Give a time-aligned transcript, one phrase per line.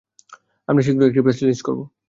[0.67, 1.79] আমরা শীঘ্রই একটি প্রেস রিলিজ করব।